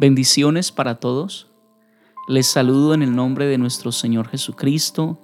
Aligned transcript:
Bendiciones 0.00 0.72
para 0.72 0.94
todos. 0.94 1.46
Les 2.26 2.46
saludo 2.46 2.94
en 2.94 3.02
el 3.02 3.14
nombre 3.14 3.44
de 3.44 3.58
nuestro 3.58 3.92
Señor 3.92 4.28
Jesucristo, 4.28 5.18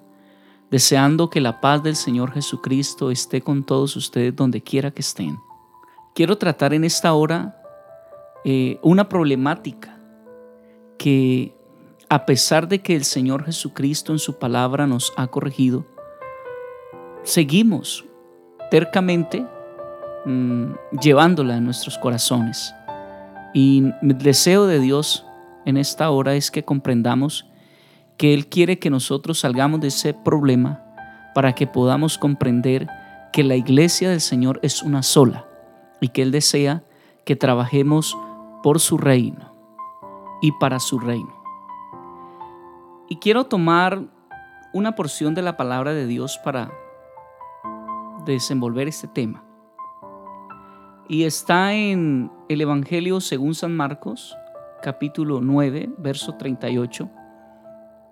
deseando 0.71 1.31
que 1.31 1.41
la 1.41 1.63
paz 1.63 1.83
del 1.83 1.97
Señor 1.97 2.33
Jesucristo 2.33 3.11
esté 3.11 3.41
con 3.41 3.65
todos 3.65 3.97
ustedes 3.97 4.37
donde 4.37 4.63
quiera 4.63 4.91
que 4.91 5.01
estén. 5.01 5.39
Quiero 6.15 6.37
tratar 6.37 6.75
en 6.75 6.85
esta 6.85 7.15
hora 7.15 7.59
eh, 8.45 8.79
una 8.83 9.09
problemática 9.09 9.99
que 10.99 11.57
a 12.11 12.27
pesar 12.27 12.69
de 12.69 12.83
que 12.83 12.95
el 12.95 13.05
Señor 13.05 13.47
Jesucristo 13.47 14.13
en 14.13 14.19
su 14.19 14.39
palabra 14.39 14.87
nos 14.87 15.11
ha 15.17 15.27
corregido, 15.29 15.87
seguimos 17.23 18.05
tercamente 18.71 19.43
mm, 20.27 20.73
llevándola 21.01 21.57
en 21.57 21.65
nuestros 21.65 21.97
corazones. 21.97 22.75
Y 23.57 23.85
el 24.03 24.19
deseo 24.19 24.67
de 24.67 24.81
Dios 24.81 25.25
en 25.65 25.79
esta 25.79 26.11
hora 26.11 26.35
es 26.35 26.51
que 26.51 26.63
comprendamos 26.63 27.49
que 28.19 28.35
Él 28.35 28.49
quiere 28.49 28.79
que 28.79 28.91
nosotros 28.91 29.39
salgamos 29.39 29.81
de 29.81 29.89
ese 29.89 30.13
problema 30.13 30.85
para 31.35 31.55
que 31.55 31.67
podamos 31.67 32.19
comprender 32.19 32.87
que 33.33 33.43
la 33.43 33.57
iglesia 33.57 34.11
del 34.11 34.21
Señor 34.21 34.61
es 34.63 34.83
una 34.83 35.03
sola 35.03 35.47
y 36.03 36.09
que 36.09 36.21
Él 36.21 36.33
desea 36.33 36.85
que 37.25 37.35
trabajemos 37.35 38.15
por 38.63 38.79
su 38.79 38.99
reino 38.99 39.55
y 40.43 40.53
para 40.61 40.79
su 40.79 40.99
reino. 40.99 41.35
Y 43.09 43.17
quiero 43.17 43.45
tomar 43.45 44.03
una 44.75 44.95
porción 44.97 45.35
de 45.35 45.41
la 45.41 45.57
palabra 45.57 45.95
de 45.95 46.07
Dios 46.07 46.39
para 46.45 46.71
desenvolver 48.27 48.87
este 48.87 49.09
tema 49.09 49.46
y 51.09 51.25
está 51.25 51.73
en 51.75 52.31
el 52.49 52.61
Evangelio 52.61 53.21
según 53.21 53.55
San 53.55 53.77
Marcos, 53.77 54.37
capítulo 54.83 55.41
9, 55.41 55.91
verso 55.99 56.35
38, 56.35 57.09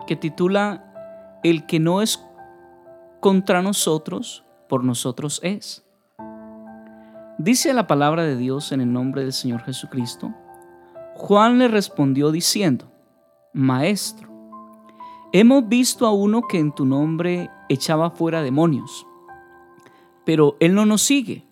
que 0.06 0.16
titula 0.16 1.40
El 1.42 1.66
que 1.66 1.80
no 1.80 2.02
es 2.02 2.24
contra 3.20 3.62
nosotros, 3.62 4.44
por 4.68 4.84
nosotros 4.84 5.40
es. 5.42 5.84
Dice 7.38 7.72
la 7.74 7.86
palabra 7.86 8.22
de 8.22 8.36
Dios 8.36 8.70
en 8.70 8.80
el 8.80 8.92
nombre 8.92 9.22
del 9.22 9.32
Señor 9.32 9.62
Jesucristo. 9.62 10.32
Juan 11.14 11.58
le 11.58 11.68
respondió 11.68 12.30
diciendo, 12.30 12.90
Maestro, 13.52 14.28
hemos 15.32 15.68
visto 15.68 16.06
a 16.06 16.12
uno 16.12 16.42
que 16.42 16.58
en 16.58 16.72
tu 16.72 16.84
nombre 16.84 17.50
echaba 17.68 18.10
fuera 18.10 18.42
demonios, 18.42 19.06
pero 20.24 20.56
él 20.60 20.74
no 20.74 20.86
nos 20.86 21.02
sigue 21.02 21.44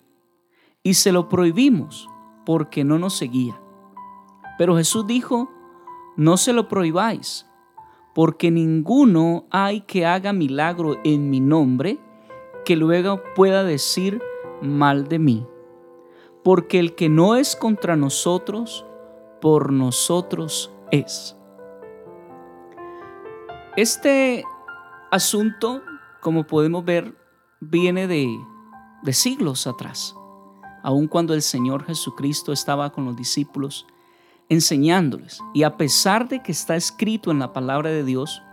y 0.83 0.95
se 0.95 1.13
lo 1.13 1.29
prohibimos 1.29 2.09
porque 2.45 2.83
no 2.83 2.99
nos 2.99 3.17
seguía. 3.17 3.59
Pero 4.57 4.75
Jesús 4.75 5.07
dijo, 5.07 5.49
no 6.17 6.37
se 6.37 6.53
lo 6.53 6.67
prohibáis, 6.67 7.49
porque 8.13 8.51
ninguno 8.51 9.45
hay 9.49 9.81
que 9.81 10.05
haga 10.05 10.33
milagro 10.33 10.99
en 11.03 11.29
mi 11.29 11.39
nombre 11.39 11.99
que 12.65 12.75
luego 12.75 13.21
pueda 13.35 13.63
decir 13.63 14.21
mal 14.61 15.07
de 15.07 15.19
mí. 15.19 15.47
Porque 16.43 16.79
el 16.79 16.93
que 16.93 17.07
no 17.09 17.35
es 17.35 17.55
contra 17.55 17.95
nosotros, 17.95 18.85
por 19.41 19.71
nosotros 19.71 20.71
es. 20.91 21.37
Este 23.77 24.43
asunto, 25.09 25.81
como 26.21 26.45
podemos 26.45 26.83
ver, 26.85 27.15
viene 27.61 28.07
de, 28.07 28.27
de 29.03 29.13
siglos 29.13 29.65
atrás 29.65 30.15
aun 30.83 31.07
cuando 31.07 31.33
el 31.33 31.41
Señor 31.41 31.85
Jesucristo 31.85 32.51
estaba 32.51 32.91
con 32.91 33.05
los 33.05 33.15
discípulos, 33.15 33.87
enseñándoles. 34.49 35.39
Y 35.53 35.63
a 35.63 35.77
pesar 35.77 36.27
de 36.27 36.43
que 36.43 36.51
está 36.51 36.75
escrito 36.75 37.31
en 37.31 37.39
la 37.39 37.53
palabra 37.53 37.89
de 37.89 38.03
Dios, 38.03 38.43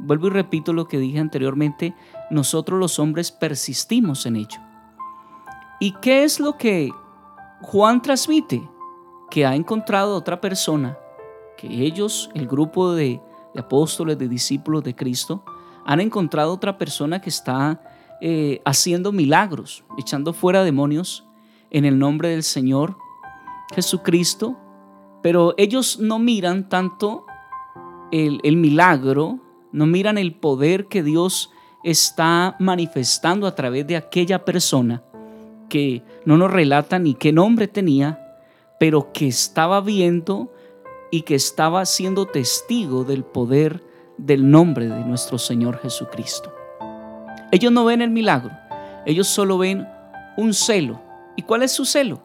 vuelvo 0.00 0.26
y 0.26 0.30
repito 0.30 0.72
lo 0.72 0.88
que 0.88 0.98
dije 0.98 1.20
anteriormente, 1.20 1.94
nosotros 2.30 2.78
los 2.78 2.98
hombres 2.98 3.30
persistimos 3.30 4.26
en 4.26 4.36
ello. 4.36 4.60
¿Y 5.78 5.92
qué 5.92 6.24
es 6.24 6.40
lo 6.40 6.58
que 6.58 6.90
Juan 7.62 8.02
transmite? 8.02 8.68
Que 9.30 9.46
ha 9.46 9.54
encontrado 9.54 10.16
otra 10.16 10.40
persona, 10.40 10.98
que 11.56 11.68
ellos, 11.68 12.30
el 12.34 12.48
grupo 12.48 12.92
de, 12.92 13.20
apóstoles, 13.56 14.18
de 14.18 14.28
discípulos 14.28 14.82
de 14.82 14.96
Cristo, 14.96 15.44
han 15.84 16.00
encontrado 16.00 16.52
otra 16.52 16.78
persona 16.78 17.20
que 17.20 17.30
está 17.30 17.80
eh, 18.20 18.60
haciendo 18.64 19.12
milagros, 19.12 19.84
echando 19.98 20.32
fuera 20.32 20.64
demonios 20.64 21.25
en 21.70 21.84
el 21.84 21.98
nombre 21.98 22.30
del 22.30 22.42
Señor 22.42 22.96
Jesucristo, 23.74 24.56
pero 25.22 25.54
ellos 25.56 25.98
no 25.98 26.18
miran 26.18 26.68
tanto 26.68 27.26
el, 28.12 28.56
milagro, 28.56 29.40
no 29.72 29.86
miran 29.86 30.18
el 30.18 30.34
poder 30.34 30.86
que 30.86 31.02
Dios 31.02 31.50
está 31.82 32.56
manifestando 32.58 33.46
a 33.46 33.54
través 33.54 33.86
de 33.86 33.96
aquella 33.96 34.44
persona 34.44 35.02
que 35.68 36.02
no 36.24 36.36
nos 36.36 36.50
relata 36.50 36.98
ni 36.98 37.14
qué 37.14 37.32
nombre 37.32 37.66
tenía, 37.68 38.38
pero 38.78 39.12
que 39.12 39.26
estaba 39.26 39.80
viendo 39.80 40.52
y 41.10 41.22
que 41.22 41.34
estaba 41.34 41.84
siendo 41.86 42.26
testigo 42.26 43.04
del 43.04 43.24
poder 43.24 43.82
del 44.18 44.50
nombre 44.50 44.88
de 44.88 45.04
nuestro 45.04 45.38
Señor 45.38 45.78
Jesucristo. 45.80 46.52
Ellos 47.52 47.72
no 47.72 47.84
ven 47.84 48.02
el 48.02 48.10
milagro, 48.10 48.52
ellos 49.04 49.26
solo 49.26 49.58
ven 49.58 49.86
un 50.36 50.52
celo, 50.52 51.00
¿Y 51.36 51.42
cuál 51.42 51.62
es 51.62 51.72
su 51.72 51.84
celo? 51.84 52.22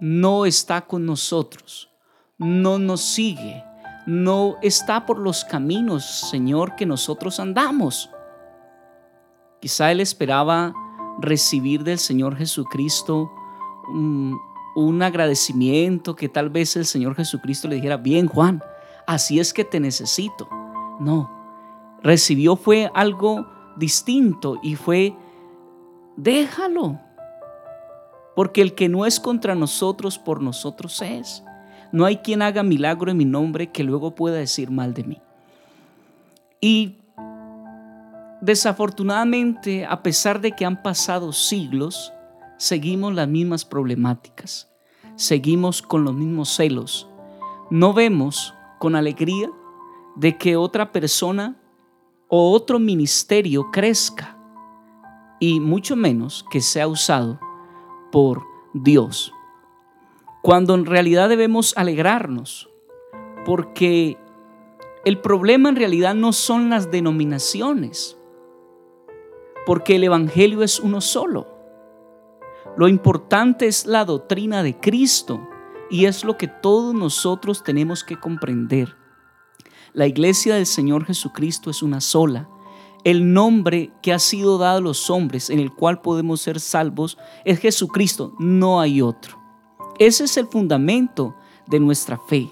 No 0.00 0.46
está 0.46 0.80
con 0.80 1.04
nosotros, 1.04 1.90
no 2.38 2.78
nos 2.78 3.02
sigue, 3.02 3.62
no 4.06 4.56
está 4.62 5.04
por 5.04 5.18
los 5.18 5.44
caminos, 5.44 6.04
Señor, 6.30 6.74
que 6.74 6.86
nosotros 6.86 7.38
andamos. 7.38 8.10
Quizá 9.60 9.92
él 9.92 10.00
esperaba 10.00 10.72
recibir 11.18 11.84
del 11.84 11.98
Señor 11.98 12.34
Jesucristo 12.36 13.30
un, 13.92 14.40
un, 14.74 15.02
agradecimiento, 15.02 16.16
que 16.16 16.30
tal 16.30 16.48
vez 16.48 16.76
el 16.76 16.86
Señor 16.86 17.14
Jesucristo 17.14 17.68
le 17.68 17.74
dijera, 17.74 17.98
bien 17.98 18.26
Juan, 18.26 18.62
así 19.06 19.38
es 19.38 19.52
que 19.52 19.64
te 19.64 19.80
necesito. 19.80 20.48
No, 20.98 21.30
recibió 22.02 22.56
fue 22.56 22.90
algo 22.94 23.46
distinto 23.76 24.58
y 24.62 24.76
fue, 24.76 25.14
déjalo, 26.16 27.00
porque 28.40 28.62
el 28.62 28.74
que 28.74 28.88
no 28.88 29.04
es 29.04 29.20
contra 29.20 29.54
nosotros, 29.54 30.18
por 30.18 30.40
nosotros 30.40 31.02
es. 31.02 31.44
No 31.92 32.06
hay 32.06 32.16
quien 32.16 32.40
haga 32.40 32.62
milagro 32.62 33.10
en 33.10 33.18
mi 33.18 33.26
nombre 33.26 33.70
que 33.70 33.84
luego 33.84 34.14
pueda 34.14 34.36
decir 34.36 34.70
mal 34.70 34.94
de 34.94 35.04
mí. 35.04 35.18
Y 36.58 36.96
desafortunadamente, 38.40 39.84
a 39.84 40.02
pesar 40.02 40.40
de 40.40 40.52
que 40.52 40.64
han 40.64 40.82
pasado 40.82 41.34
siglos, 41.34 42.14
seguimos 42.56 43.12
las 43.12 43.28
mismas 43.28 43.66
problemáticas, 43.66 44.70
seguimos 45.16 45.82
con 45.82 46.04
los 46.04 46.14
mismos 46.14 46.48
celos. 46.48 47.10
No 47.68 47.92
vemos 47.92 48.54
con 48.78 48.96
alegría 48.96 49.50
de 50.16 50.38
que 50.38 50.56
otra 50.56 50.92
persona 50.92 51.60
o 52.28 52.52
otro 52.52 52.78
ministerio 52.78 53.70
crezca 53.70 54.38
y 55.40 55.60
mucho 55.60 55.94
menos 55.94 56.42
que 56.50 56.62
sea 56.62 56.88
usado 56.88 57.38
por 58.10 58.42
Dios. 58.72 59.32
Cuando 60.42 60.74
en 60.74 60.86
realidad 60.86 61.28
debemos 61.28 61.74
alegrarnos, 61.76 62.70
porque 63.44 64.18
el 65.04 65.18
problema 65.20 65.68
en 65.68 65.76
realidad 65.76 66.14
no 66.14 66.32
son 66.32 66.70
las 66.70 66.90
denominaciones, 66.90 68.16
porque 69.66 69.96
el 69.96 70.04
Evangelio 70.04 70.62
es 70.62 70.80
uno 70.80 71.00
solo. 71.00 71.46
Lo 72.76 72.88
importante 72.88 73.66
es 73.66 73.86
la 73.86 74.04
doctrina 74.04 74.62
de 74.62 74.78
Cristo 74.78 75.48
y 75.90 76.06
es 76.06 76.24
lo 76.24 76.36
que 76.36 76.48
todos 76.48 76.94
nosotros 76.94 77.64
tenemos 77.64 78.04
que 78.04 78.18
comprender. 78.18 78.96
La 79.92 80.06
iglesia 80.06 80.54
del 80.54 80.66
Señor 80.66 81.04
Jesucristo 81.04 81.70
es 81.70 81.82
una 81.82 82.00
sola 82.00 82.48
el 83.04 83.32
nombre 83.32 83.90
que 84.02 84.12
ha 84.12 84.18
sido 84.18 84.58
dado 84.58 84.78
a 84.78 84.82
los 84.82 85.10
hombres 85.10 85.50
en 85.50 85.58
el 85.58 85.72
cual 85.72 86.00
podemos 86.00 86.40
ser 86.40 86.60
salvos 86.60 87.18
es 87.44 87.58
Jesucristo, 87.58 88.34
no 88.38 88.80
hay 88.80 89.00
otro. 89.02 89.38
Ese 89.98 90.24
es 90.24 90.36
el 90.36 90.46
fundamento 90.46 91.36
de 91.66 91.80
nuestra 91.80 92.18
fe. 92.18 92.50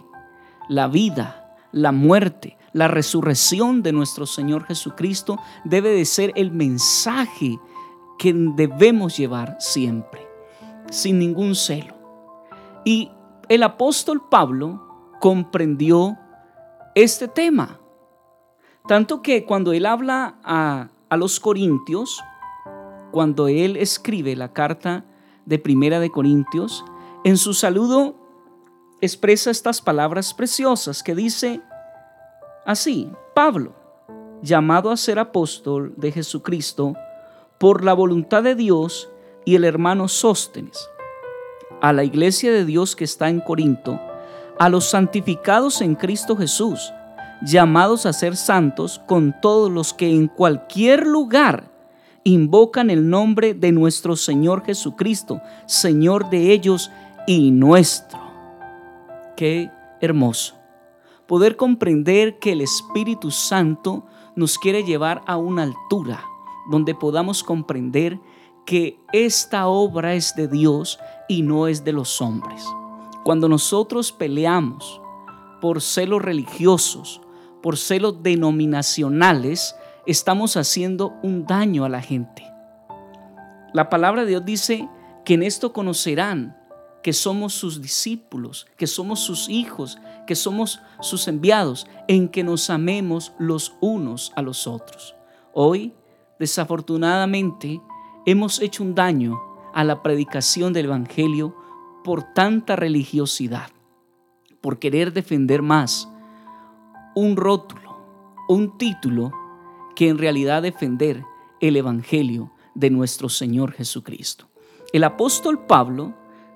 La 0.68 0.86
vida, 0.88 1.56
la 1.72 1.92
muerte, 1.92 2.58
la 2.72 2.88
resurrección 2.88 3.82
de 3.82 3.92
nuestro 3.92 4.26
Señor 4.26 4.64
Jesucristo 4.64 5.38
debe 5.64 5.90
de 5.90 6.04
ser 6.04 6.32
el 6.36 6.50
mensaje 6.50 7.58
que 8.18 8.32
debemos 8.34 9.16
llevar 9.16 9.56
siempre, 9.60 10.26
sin 10.90 11.18
ningún 11.18 11.54
celo. 11.54 11.94
Y 12.84 13.10
el 13.48 13.62
apóstol 13.62 14.22
Pablo 14.28 15.14
comprendió 15.20 16.18
este 16.94 17.28
tema 17.28 17.80
tanto 18.88 19.20
que 19.20 19.44
cuando 19.44 19.74
él 19.74 19.84
habla 19.84 20.38
a, 20.42 20.88
los 21.16 21.38
corintios, 21.40 22.24
cuando 23.12 23.46
él 23.46 23.76
escribe 23.76 24.34
la 24.34 24.54
carta 24.54 25.04
de 25.44 25.58
Primera 25.58 26.00
de 26.00 26.10
Corintios, 26.10 26.84
en 27.22 27.36
su 27.36 27.52
saludo 27.52 28.16
expresa 29.02 29.50
estas 29.50 29.82
palabras 29.82 30.32
preciosas 30.32 31.02
que 31.02 31.14
dice 31.14 31.60
así, 32.64 33.12
Pablo, 33.34 33.74
llamado 34.42 34.90
a 34.90 34.96
ser 34.96 35.18
apóstol 35.18 35.92
de 35.96 36.10
Jesucristo 36.10 36.94
por 37.58 37.84
la 37.84 37.92
voluntad 37.92 38.42
de 38.42 38.54
Dios 38.54 39.10
y 39.44 39.54
el 39.54 39.64
hermano 39.64 40.08
Sóstenes, 40.08 40.88
a 41.82 41.92
la 41.92 42.04
iglesia 42.04 42.50
de 42.52 42.64
Dios 42.64 42.96
que 42.96 43.04
está 43.04 43.28
en 43.28 43.40
Corinto, 43.40 44.00
a 44.58 44.70
los 44.70 44.88
santificados 44.88 45.82
en 45.82 45.94
Cristo 45.94 46.36
Jesús, 46.36 46.92
llamados 47.42 48.06
a 48.06 48.12
ser 48.12 48.36
santos 48.36 49.00
con 49.06 49.34
todos 49.40 49.70
los 49.70 49.94
que 49.94 50.10
en 50.10 50.28
cualquier 50.28 51.06
lugar 51.06 51.72
invocan 52.24 52.90
el 52.90 53.08
nombre 53.08 53.54
de 53.54 53.72
nuestro 53.72 54.16
Señor 54.16 54.64
Jesucristo, 54.64 55.40
Señor 55.66 56.30
de 56.30 56.52
ellos 56.52 56.90
y 57.26 57.50
nuestro. 57.50 58.18
Qué 59.36 59.70
hermoso 60.00 60.58
poder 61.28 61.56
comprender 61.56 62.38
que 62.38 62.52
el 62.52 62.62
Espíritu 62.62 63.30
Santo 63.30 64.06
nos 64.34 64.58
quiere 64.58 64.82
llevar 64.82 65.20
a 65.26 65.36
una 65.36 65.62
altura 65.62 66.24
donde 66.70 66.94
podamos 66.94 67.44
comprender 67.44 68.18
que 68.64 68.98
esta 69.12 69.68
obra 69.68 70.14
es 70.14 70.34
de 70.34 70.48
Dios 70.48 70.98
y 71.28 71.42
no 71.42 71.68
es 71.68 71.84
de 71.84 71.92
los 71.92 72.22
hombres. 72.22 72.64
Cuando 73.24 73.46
nosotros 73.46 74.10
peleamos 74.10 75.02
por 75.60 75.82
celos 75.82 76.22
religiosos, 76.22 77.20
por 77.62 77.76
celos 77.76 78.22
denominacionales, 78.22 79.74
estamos 80.06 80.56
haciendo 80.56 81.14
un 81.22 81.46
daño 81.46 81.84
a 81.84 81.88
la 81.88 82.00
gente. 82.00 82.44
La 83.72 83.90
palabra 83.90 84.22
de 84.22 84.28
Dios 84.28 84.44
dice 84.44 84.88
que 85.24 85.34
en 85.34 85.42
esto 85.42 85.72
conocerán 85.72 86.56
que 87.02 87.12
somos 87.12 87.54
sus 87.54 87.80
discípulos, 87.80 88.66
que 88.76 88.86
somos 88.86 89.20
sus 89.20 89.48
hijos, 89.48 89.98
que 90.26 90.34
somos 90.34 90.80
sus 91.00 91.28
enviados, 91.28 91.86
en 92.08 92.28
que 92.28 92.42
nos 92.42 92.70
amemos 92.70 93.32
los 93.38 93.76
unos 93.80 94.32
a 94.36 94.42
los 94.42 94.66
otros. 94.66 95.14
Hoy, 95.52 95.94
desafortunadamente, 96.38 97.80
hemos 98.26 98.60
hecho 98.60 98.82
un 98.82 98.94
daño 98.94 99.38
a 99.74 99.84
la 99.84 100.02
predicación 100.02 100.72
del 100.72 100.86
Evangelio 100.86 101.54
por 102.04 102.22
tanta 102.34 102.76
religiosidad, 102.76 103.70
por 104.60 104.78
querer 104.78 105.12
defender 105.12 105.62
más 105.62 106.08
un 107.14 107.36
rótulo, 107.36 107.98
un 108.48 108.78
título, 108.78 109.32
que 109.94 110.08
en 110.08 110.18
realidad 110.18 110.62
defender 110.62 111.24
el 111.60 111.76
Evangelio 111.76 112.52
de 112.74 112.90
nuestro 112.90 113.28
Señor 113.28 113.72
Jesucristo. 113.72 114.48
El 114.92 115.04
apóstol 115.04 115.66
Pablo 115.66 116.14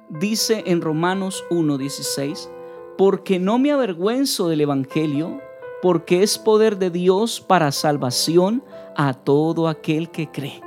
dice 0.08 0.62
en 0.66 0.80
Romanos 0.80 1.44
1:16, 1.50 2.50
porque 2.96 3.38
no 3.38 3.58
me 3.58 3.72
avergüenzo 3.72 4.48
del 4.48 4.60
Evangelio, 4.60 5.40
porque 5.82 6.22
es 6.22 6.38
poder 6.38 6.78
de 6.78 6.90
Dios 6.90 7.40
para 7.40 7.72
salvación 7.72 8.62
a 8.96 9.14
todo 9.14 9.68
aquel 9.68 10.10
que 10.10 10.30
cree. 10.30 10.62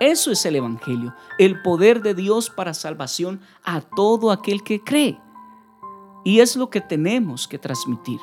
Eso 0.00 0.32
es 0.32 0.44
el 0.44 0.56
Evangelio, 0.56 1.14
el 1.38 1.62
poder 1.62 2.02
de 2.02 2.14
Dios 2.14 2.50
para 2.50 2.74
salvación 2.74 3.40
a 3.62 3.80
todo 3.80 4.32
aquel 4.32 4.62
que 4.64 4.82
cree. 4.82 5.18
Y 6.24 6.40
es 6.40 6.56
lo 6.56 6.70
que 6.70 6.80
tenemos 6.80 7.46
que 7.46 7.58
transmitir. 7.58 8.18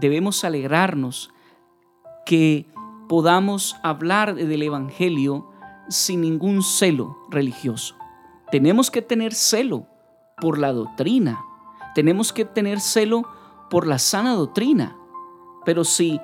Debemos 0.00 0.44
alegrarnos 0.44 1.30
que 2.26 2.66
podamos 3.08 3.76
hablar 3.82 4.34
del 4.34 4.62
Evangelio 4.62 5.50
sin 5.88 6.22
ningún 6.22 6.62
celo 6.62 7.18
religioso. 7.30 7.96
Tenemos 8.50 8.90
que 8.90 9.02
tener 9.02 9.34
celo 9.34 9.86
por 10.40 10.58
la 10.58 10.72
doctrina. 10.72 11.44
Tenemos 11.94 12.32
que 12.32 12.44
tener 12.44 12.80
celo 12.80 13.28
por 13.70 13.86
la 13.86 13.98
sana 13.98 14.34
doctrina. 14.34 14.96
Pero 15.64 15.84
si 15.84 16.20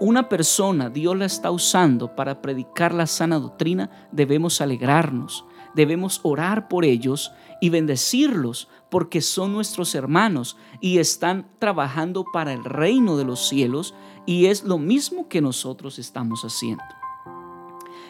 una 0.00 0.28
persona 0.28 0.88
Dios 0.88 1.16
la 1.16 1.26
está 1.26 1.50
usando 1.50 2.14
para 2.16 2.40
predicar 2.40 2.94
la 2.94 3.06
sana 3.06 3.38
doctrina, 3.38 4.08
debemos 4.12 4.60
alegrarnos, 4.60 5.44
debemos 5.74 6.20
orar 6.22 6.68
por 6.68 6.84
ellos 6.84 7.32
y 7.60 7.70
bendecirlos 7.70 8.68
porque 8.90 9.20
son 9.20 9.52
nuestros 9.52 9.94
hermanos 9.94 10.56
y 10.80 10.98
están 10.98 11.48
trabajando 11.58 12.24
para 12.32 12.52
el 12.52 12.64
reino 12.64 13.16
de 13.16 13.24
los 13.24 13.48
cielos 13.48 13.94
y 14.26 14.46
es 14.46 14.64
lo 14.64 14.78
mismo 14.78 15.28
que 15.28 15.40
nosotros 15.40 15.98
estamos 15.98 16.42
haciendo. 16.42 16.84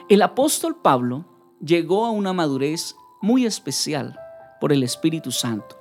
El 0.09 0.23
apóstol 0.23 0.77
Pablo 0.77 1.25
llegó 1.65 2.05
a 2.05 2.11
una 2.11 2.33
madurez 2.33 2.97
muy 3.21 3.47
especial 3.47 4.19
por 4.61 4.73
el 4.73 4.83
Espíritu 4.83 5.31
Santo. 5.31 5.79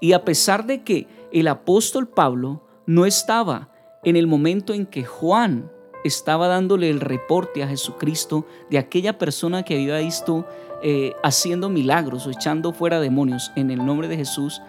Y 0.00 0.12
a 0.12 0.24
pesar 0.24 0.66
de 0.66 0.84
que 0.84 1.08
el 1.32 1.48
apóstol 1.48 2.08
Pablo 2.08 2.64
no 2.86 3.04
estaba 3.04 3.72
en 4.04 4.16
el 4.16 4.26
momento 4.26 4.72
en 4.72 4.86
que 4.86 5.04
Juan 5.04 5.70
estaba 6.04 6.48
dándole 6.48 6.88
el 6.90 7.00
reporte 7.00 7.62
a 7.62 7.68
Jesucristo 7.68 8.46
de 8.70 8.78
aquella 8.78 9.18
persona 9.18 9.64
que 9.64 9.74
había 9.74 9.98
visto 9.98 10.46
eh, 10.82 11.14
haciendo 11.22 11.68
milagros 11.68 12.26
o 12.26 12.30
echando 12.30 12.72
fuera 12.72 13.00
demonios 13.00 13.52
en 13.56 13.70
el 13.70 13.84
nombre 13.84 14.08
de 14.08 14.16
Jesús, 14.16 14.62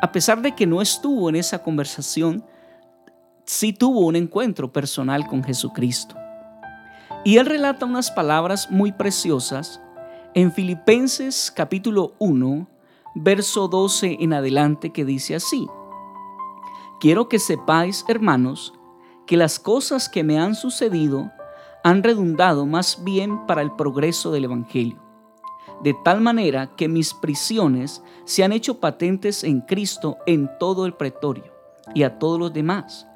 a 0.00 0.12
pesar 0.12 0.42
de 0.42 0.54
que 0.54 0.66
no 0.66 0.82
estuvo 0.82 1.28
en 1.28 1.36
esa 1.36 1.62
conversación, 1.62 2.44
sí 3.44 3.72
tuvo 3.72 4.00
un 4.06 4.16
encuentro 4.16 4.72
personal 4.72 5.26
con 5.26 5.44
Jesucristo. 5.44 6.16
Y 7.24 7.36
él 7.36 7.46
relata 7.46 7.86
unas 7.86 8.10
palabras 8.10 8.70
muy 8.70 8.92
preciosas 8.92 9.80
en 10.34 10.52
Filipenses 10.52 11.52
capítulo 11.54 12.14
1, 12.18 12.66
verso 13.14 13.68
12 13.68 14.18
en 14.20 14.32
adelante, 14.32 14.90
que 14.90 15.04
dice 15.04 15.34
así, 15.34 15.68
Quiero 17.02 17.28
que 17.28 17.40
sepáis, 17.40 18.04
hermanos, 18.06 18.72
que 19.26 19.36
las 19.36 19.58
cosas 19.58 20.08
que 20.08 20.22
me 20.22 20.38
han 20.38 20.54
sucedido 20.54 21.32
han 21.82 22.04
redundado 22.04 22.64
más 22.64 23.02
bien 23.02 23.44
para 23.46 23.60
el 23.60 23.72
progreso 23.72 24.30
del 24.30 24.44
Evangelio, 24.44 25.01
de 25.82 25.94
tal 26.04 26.20
manera 26.20 26.70
que 26.76 26.88
mis 26.88 27.12
prisiones 27.12 28.02
se 28.24 28.44
han 28.44 28.52
hecho 28.52 28.78
patentes 28.78 29.42
en 29.42 29.60
Cristo 29.60 30.18
en 30.26 30.50
todo 30.58 30.86
el 30.86 30.94
pretorio 30.94 31.52
y 31.94 32.04
a 32.04 32.18
todos 32.18 32.38
los 32.38 32.52
demás. 32.52 33.08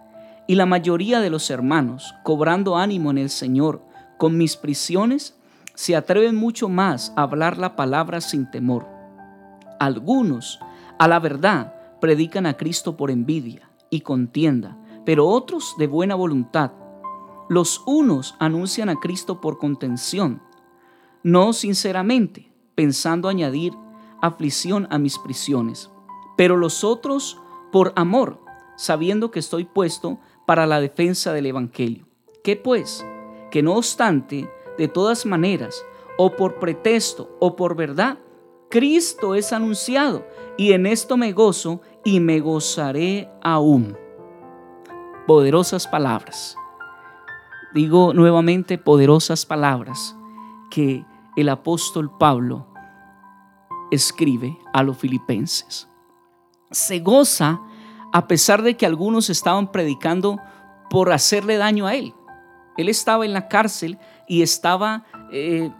Y 0.49 0.57
la 0.57 0.67
mayoría 0.67 1.21
de 1.21 1.31
los 1.31 1.51
hermanos, 1.51 2.15
cobrando 2.25 2.77
ánimo 2.77 3.11
en 3.11 3.19
el 3.19 3.31
Señor 3.31 3.83
con 4.19 4.37
mis 4.37 4.57
prisiones, 4.57 5.37
se 5.75 5.95
atreven 5.95 6.37
mucho 6.37 6.69
más 6.69 7.13
a 7.17 7.23
hablar 7.23 7.59
la 7.59 7.77
palabra 7.77 8.21
sin 8.21 8.51
temor. 8.51 8.87
Algunos, 9.79 10.59
a 10.99 11.07
la 11.07 11.19
verdad, 11.19 11.75
predican 12.01 12.47
a 12.47 12.57
Cristo 12.57 12.97
por 12.97 13.11
envidia 13.11 13.71
y 13.91 14.01
contienda, 14.01 14.77
pero 15.05 15.27
otros 15.27 15.75
de 15.79 15.87
buena 15.87 16.15
voluntad. 16.15 16.73
Los 17.49 17.83
unos 17.87 18.35
anuncian 18.39 18.89
a 18.89 18.97
Cristo 18.97 19.41
por 19.41 19.59
contención, 19.59 20.43
no 21.23 21.53
sinceramente, 21.53 22.53
pensando 22.77 23.29
añadir 23.29 23.75
aflicción 24.23 24.87
a 24.91 24.99
mis 24.99 25.19
prisiones, 25.19 25.91
pero 26.37 26.57
los 26.57 26.85
otros 26.85 27.41
por 27.73 27.93
amor, 27.97 28.41
sabiendo 28.77 29.33
que 29.33 29.41
estoy 29.41 29.65
puesto 29.65 30.19
para 30.47 30.67
la 30.67 30.81
defensa 30.81 31.33
del 31.33 31.47
Evangelio. 31.47 32.07
¿Qué 32.45 32.55
pues? 32.55 33.05
Que 33.51 33.63
no 33.63 33.75
obstante, 33.75 34.49
de 34.79 34.87
todas 34.87 35.27
maneras, 35.27 35.85
o 36.17 36.37
por 36.37 36.61
pretexto 36.61 37.37
o 37.41 37.57
por 37.57 37.75
verdad, 37.75 38.19
Cristo 38.71 39.35
es 39.35 39.53
anunciado 39.53 40.27
y 40.57 40.73
en 40.73 40.87
esto 40.87 41.17
me 41.17 41.33
gozo 41.33 41.81
y 42.05 42.21
me 42.21 42.41
gozaré 42.41 43.31
aún. 43.43 43.97
Poderosas 45.27 45.87
palabras. 45.87 46.57
Digo 47.75 48.13
nuevamente 48.15 48.79
poderosas 48.79 49.45
palabras 49.45 50.17
que 50.71 51.05
el 51.37 51.49
apóstol 51.49 52.11
Pablo 52.19 52.67
escribe 53.91 54.59
a 54.73 54.83
los 54.83 54.97
filipenses. 54.97 55.89
Se 56.71 56.99
goza 57.01 57.61
a 58.13 58.27
pesar 58.27 58.63
de 58.63 58.77
que 58.77 58.87
algunos 58.87 59.31
estaban 59.31 59.71
predicando 59.71 60.41
por 60.91 61.13
hacerle 61.13 61.57
daño 61.57 61.87
a 61.87 61.95
él. 61.95 62.15
Él 62.77 62.89
estaba 62.89 63.25
en 63.25 63.33
la 63.33 63.49
cárcel 63.49 63.99
y 64.27 64.43
estaba 64.43 65.05
eh, 65.33 65.71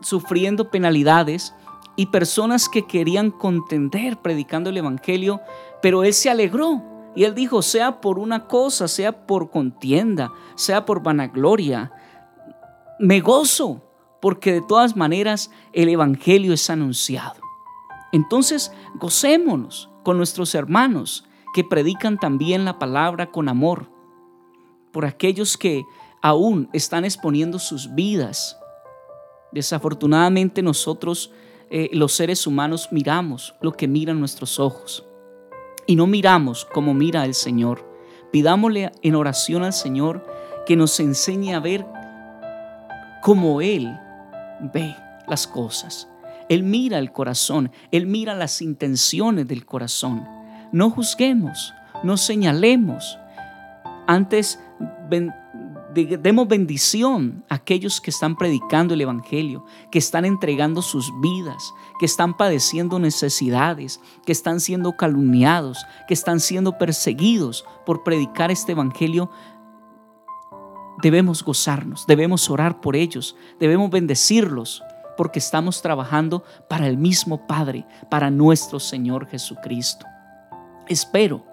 sufriendo 0.00 0.70
penalidades 0.70 1.54
y 1.96 2.06
personas 2.06 2.68
que 2.68 2.86
querían 2.86 3.30
contender 3.30 4.20
predicando 4.20 4.70
el 4.70 4.76
Evangelio, 4.76 5.40
pero 5.80 6.04
él 6.04 6.12
se 6.12 6.30
alegró 6.30 6.82
y 7.14 7.24
él 7.24 7.34
dijo, 7.34 7.62
sea 7.62 8.00
por 8.00 8.18
una 8.18 8.46
cosa, 8.46 8.88
sea 8.88 9.26
por 9.26 9.50
contienda, 9.50 10.32
sea 10.56 10.84
por 10.84 11.02
vanagloria, 11.02 11.92
me 12.98 13.20
gozo 13.20 13.83
porque 14.24 14.54
de 14.54 14.62
todas 14.62 14.96
maneras 14.96 15.50
el 15.74 15.90
Evangelio 15.90 16.54
es 16.54 16.70
anunciado. 16.70 17.42
Entonces, 18.10 18.72
gocémonos 18.94 19.90
con 20.02 20.16
nuestros 20.16 20.54
hermanos 20.54 21.26
que 21.52 21.62
predican 21.62 22.18
también 22.18 22.64
la 22.64 22.78
palabra 22.78 23.30
con 23.30 23.50
amor, 23.50 23.90
por 24.92 25.04
aquellos 25.04 25.58
que 25.58 25.84
aún 26.22 26.70
están 26.72 27.04
exponiendo 27.04 27.58
sus 27.58 27.94
vidas. 27.94 28.58
Desafortunadamente 29.52 30.62
nosotros, 30.62 31.30
eh, 31.68 31.90
los 31.92 32.14
seres 32.14 32.46
humanos, 32.46 32.88
miramos 32.92 33.54
lo 33.60 33.72
que 33.72 33.86
miran 33.86 34.20
nuestros 34.20 34.58
ojos. 34.58 35.04
y 35.86 35.96
no 35.96 36.06
miramos 36.06 36.64
como 36.64 36.94
mira 36.94 37.26
el 37.26 37.34
Señor. 37.34 37.86
Pidámosle 38.32 38.90
en 39.02 39.16
oración 39.16 39.64
al 39.64 39.74
Señor 39.74 40.26
que 40.64 40.76
nos 40.76 40.98
enseñe 40.98 41.52
a 41.52 41.60
ver 41.60 41.84
como 43.20 43.60
Él 43.60 44.00
ve 44.60 44.94
las 45.26 45.46
cosas. 45.46 46.08
Él 46.48 46.62
mira 46.62 46.98
el 46.98 47.12
corazón, 47.12 47.70
Él 47.90 48.06
mira 48.06 48.34
las 48.34 48.60
intenciones 48.60 49.48
del 49.48 49.64
corazón. 49.64 50.26
No 50.72 50.90
juzguemos, 50.90 51.72
no 52.02 52.16
señalemos. 52.16 53.18
Antes 54.06 54.60
demos 55.94 56.48
bendición 56.48 57.44
a 57.48 57.56
aquellos 57.56 58.00
que 58.00 58.10
están 58.10 58.36
predicando 58.36 58.94
el 58.94 59.00
Evangelio, 59.00 59.64
que 59.90 59.98
están 59.98 60.24
entregando 60.24 60.82
sus 60.82 61.10
vidas, 61.20 61.72
que 61.98 62.06
están 62.06 62.36
padeciendo 62.36 62.98
necesidades, 62.98 64.00
que 64.26 64.32
están 64.32 64.60
siendo 64.60 64.96
calumniados, 64.96 65.86
que 66.08 66.14
están 66.14 66.40
siendo 66.40 66.76
perseguidos 66.78 67.64
por 67.86 68.02
predicar 68.02 68.50
este 68.50 68.72
Evangelio. 68.72 69.30
Debemos 71.02 71.42
gozarnos, 71.42 72.06
debemos 72.06 72.48
orar 72.50 72.80
por 72.80 72.96
ellos, 72.96 73.36
debemos 73.58 73.90
bendecirlos, 73.90 74.82
porque 75.16 75.38
estamos 75.38 75.82
trabajando 75.82 76.44
para 76.68 76.86
el 76.86 76.96
mismo 76.98 77.46
Padre, 77.46 77.86
para 78.10 78.30
nuestro 78.30 78.80
Señor 78.80 79.26
Jesucristo. 79.28 80.06
Espero 80.88 81.44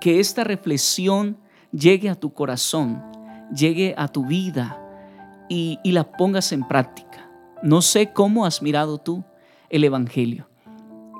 que 0.00 0.20
esta 0.20 0.44
reflexión 0.44 1.38
llegue 1.72 2.08
a 2.10 2.14
tu 2.14 2.32
corazón 2.32 3.14
llegue 3.52 3.94
a 3.96 4.08
tu 4.08 4.24
vida 4.26 4.80
y, 5.48 5.78
la 5.84 6.04
pongas 6.04 6.52
en 6.52 6.66
práctica. 6.66 7.30
No 7.62 7.82
sé 7.82 8.12
cómo 8.12 8.46
has 8.46 8.62
mirado 8.62 8.98
tú 8.98 9.24
el 9.70 9.84
Evangelio. 9.84 10.48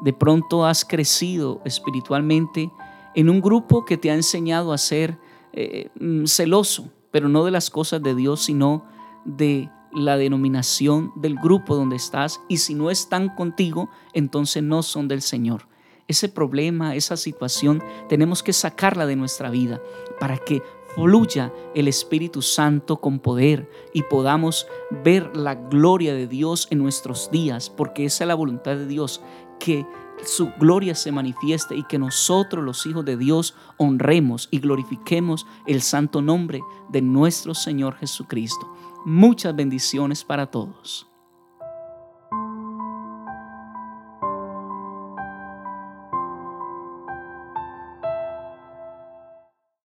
De 0.03 0.13
pronto 0.13 0.67
has 0.67 0.85
crecido 0.85 1.61
espiritualmente 1.65 2.71
en 3.15 3.31
un 3.31 3.41
grupo 3.41 3.85
que 3.85 3.97
te 3.97 4.11
ha 4.11 4.15
enseñado 4.15 4.73
a 4.73 4.79
ser 4.79 5.19
eh, 5.53 5.89
mm, 6.01 6.27
celoso, 6.27 6.91
pero 7.15 7.29
no 7.29 7.45
de 7.45 7.53
las 7.53 7.71
cosas 7.71 8.03
de 8.03 8.13
Dios, 8.17 8.43
sino 8.43 8.85
de 9.25 9.71
la 9.93 10.17
denominación 10.17 11.13
del 11.15 11.37
grupo 11.37 11.77
donde 11.77 11.95
estás. 11.95 12.41
Y 12.49 12.57
si 12.57 12.75
no 12.75 12.91
están 12.91 13.29
contigo, 13.37 13.89
entonces 14.15 14.65
no 14.65 14.83
son 14.83 15.07
del 15.07 15.23
Señor. 15.23 15.69
Ese 16.09 16.29
problema, 16.29 16.97
esa 16.97 17.17
situación, 17.17 17.85
tenemos 18.09 18.43
que 18.43 18.53
sacarla 18.53 19.07
de 19.07 19.15
nuestra 19.15 19.49
vida 19.51 19.81
para 20.19 20.39
que 20.39 20.61
fluya 20.97 21.53
el 21.77 21.87
Espíritu 21.87 22.43
Santo 22.43 23.01
con 23.01 23.21
poder 23.21 23.71
y 23.93 24.03
podamos 24.03 24.67
ver 25.05 25.37
la 25.37 25.55
gloria 25.55 26.15
de 26.15 26.27
Dios 26.27 26.67
en 26.73 26.79
nuestros 26.79 27.31
días, 27.31 27.71
porque 27.71 28.07
esa 28.07 28.25
es 28.25 28.29
la 28.29 28.35
voluntad 28.35 28.75
de 28.75 28.89
Dios, 28.89 29.23
que 29.61 29.87
su 30.25 30.53
gloria 30.59 30.95
se 30.95 31.13
manifieste 31.13 31.77
y 31.77 31.85
que 31.85 31.99
nosotros 31.99 32.65
los 32.65 32.87
hijos 32.87 33.05
de 33.05 33.17
Dios 33.17 33.55
honremos 33.77 34.49
y 34.51 34.61
glorifiquemos 34.61 35.47
el 35.67 35.83
santo 35.83 36.23
nombre 36.23 36.61
de 36.89 37.03
nuestro 37.03 37.55
Señor 37.55 37.97
Jesucristo. 37.97 38.73
Muchas 39.05 39.55
bendiciones 39.55 40.25
para 40.25 40.47
todos. 40.47 41.14